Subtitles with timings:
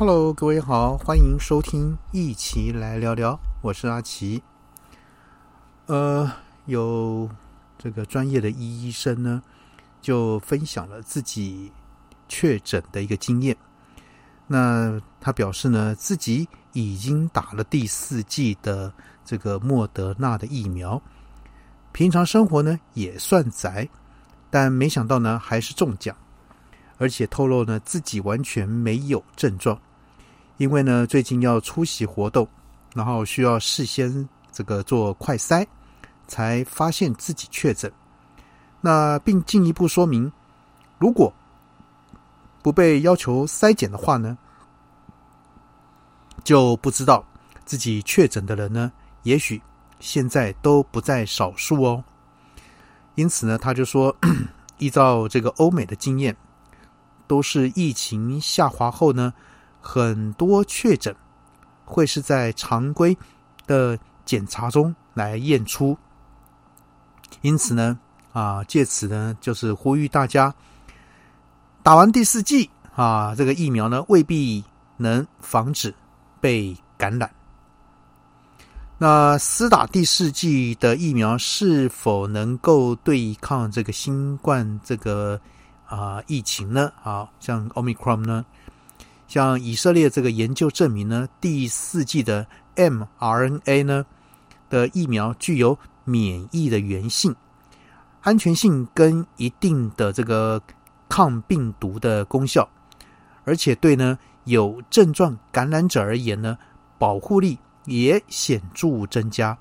[0.00, 3.38] Hello，各位好，欢迎收听，一起来聊聊。
[3.60, 4.42] 我是阿奇。
[5.84, 6.32] 呃，
[6.64, 7.28] 有
[7.76, 9.42] 这个专业的医生呢，
[10.00, 11.70] 就分享了自己
[12.30, 13.54] 确诊的一个经验。
[14.46, 18.90] 那他表示呢，自己已经打了第四剂的
[19.22, 20.98] 这个莫德纳的疫苗，
[21.92, 23.86] 平常生活呢也算宅，
[24.48, 26.16] 但没想到呢还是中奖。
[26.96, 29.78] 而且透露呢，自己完全没有症状，
[30.60, 32.46] 因为呢，最近要出席活动，
[32.94, 35.66] 然后需要事先这个做快筛，
[36.28, 37.90] 才发现自己确诊。
[38.82, 40.30] 那并进一步说明，
[40.98, 41.32] 如果
[42.60, 44.36] 不被要求筛检的话呢，
[46.44, 47.24] 就不知道
[47.64, 48.92] 自己确诊的人呢，
[49.22, 49.62] 也许
[49.98, 52.04] 现在都不在少数哦。
[53.14, 54.14] 因此呢，他就说，
[54.76, 56.36] 依照这个欧美的经验。
[57.26, 59.32] 都是疫情下滑后呢，
[59.80, 61.14] 很多确诊
[61.84, 63.16] 会是在常规
[63.66, 65.96] 的检查中来验出。
[67.40, 67.98] 因此呢，
[68.32, 70.54] 啊，借此呢，就是呼吁大家
[71.82, 74.64] 打完第四剂啊，这个疫苗呢，未必
[74.96, 75.94] 能防止
[76.40, 77.30] 被感染。
[78.98, 85.40] 那施打第四剂的疫苗是否能够对抗这个新冠这个？
[85.90, 86.92] 啊，疫情呢？
[87.02, 88.46] 啊，像 Omicron 呢，
[89.30, 94.04] 像以色列这个研究证明呢，第四季的 mRNA 呢
[94.68, 97.32] 的疫苗具有免疫的原性、
[98.22, 100.60] 安全性跟一定的这个
[101.08, 102.68] 抗病毒的功效，
[103.44, 106.58] 而且对呢有症状感染者而言呢，
[106.98, 109.56] 保护力也显著增加。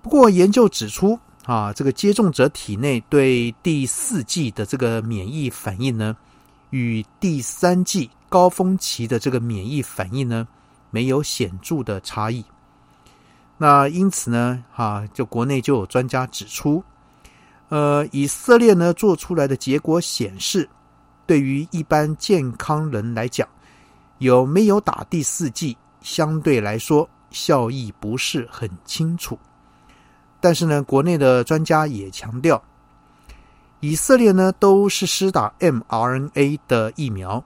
[0.00, 1.18] 不过研究指出。
[1.44, 6.16] 啊，这个接种者体内对第四季的这个免疫反应呢，
[6.70, 10.46] 与第三季高峰期的这个免疫反应呢，
[10.90, 12.44] 没有显著的差异。
[13.56, 16.84] 那因此呢，哈，就国内就有专家指出，
[17.70, 20.68] 呃，以色列呢做出来的结果显示，
[21.26, 23.48] 对于一般健康人来讲，
[24.18, 29.38] 有没有打第四剂，相对来说效益不是很清楚。
[30.40, 32.62] 但是呢，国内的专家也强调，
[33.80, 37.42] 以色列呢都是施打 mRNA 的疫苗，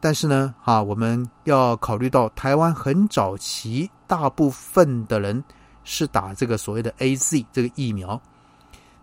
[0.00, 5.44] 但是呢，啊，我们要考虑到台湾很早期大部分的人
[5.84, 8.20] 是打这个所谓的 AZ 这个疫苗，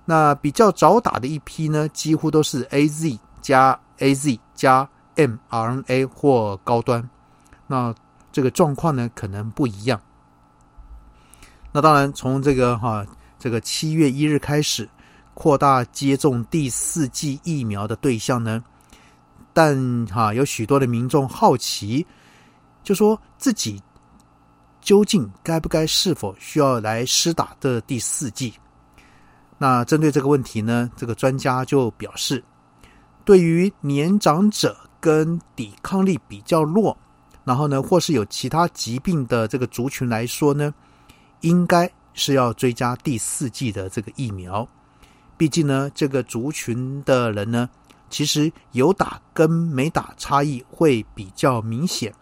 [0.06, 7.08] 那比较早打的一批呢，几乎都是 AZ 加 AZ 加 mRNA 或高端，
[7.68, 7.94] 那
[8.31, 10.02] 这个状况呢可能不一样。
[11.72, 13.06] 那当然，从这个哈，
[13.38, 14.90] 这个七月一日开始
[15.35, 18.64] 扩大接种第四剂疫苗的对象呢，
[19.57, 22.06] 但哈有许多的民众好奇，
[22.84, 23.81] 就说自己
[24.79, 28.53] 究竟该不该、是否需要来施打的第四剂？
[29.57, 32.44] 那针对这个问题呢，这个专家就表示，
[33.25, 36.96] 对于年长者跟抵抗力比较弱，
[37.44, 40.72] 然后呢，或是有其他疾病的这个族群来说呢。
[41.41, 44.67] 应该是要追加第四季的这个疫苗，
[45.35, 47.67] 毕竟呢，这个族群的人呢，
[48.09, 52.13] 其实有打跟没打差异会比较明显。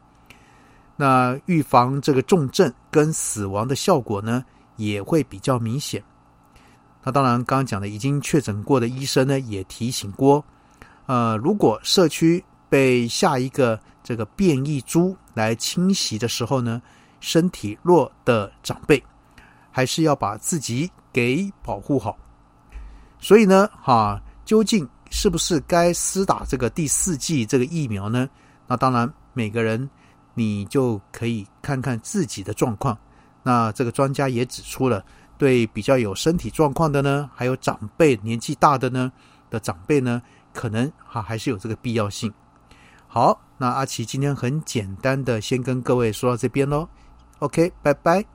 [0.96, 4.44] 那预防这个重症跟死亡的效果呢，
[4.76, 6.04] 也会比较明显。
[7.04, 10.44] 那当然，刚刚讲的已经确诊过的医生呢，也提醒过，
[11.06, 16.82] 呃，如果社区被下一个这个变异株来侵袭的时候呢。
[17.22, 19.04] 身体弱的长辈，
[19.72, 22.16] 还是要把自己给保护好。
[23.20, 28.30] 所以呢，哈，究竟是不是该施打这个第四剂这个疫苗呢？
[28.68, 29.90] 那当然，每个人
[30.34, 32.98] 你就可以看看自己的状况。
[33.42, 35.02] 那这个专家也指出了，
[35.38, 39.10] 对比较有身体状况的呢，还有长辈年纪大的呢
[39.50, 40.22] 的长辈呢，
[40.54, 42.30] 可能哈还是有这个必要性。
[43.08, 46.90] 好，那阿奇今天很简单的先跟各位说到这边喽。
[47.40, 48.35] OK，拜拜。